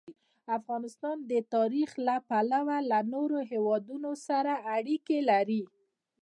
[0.57, 5.61] افغانستان د تاریخ له پلوه له نورو هېوادونو سره اړیکې لري.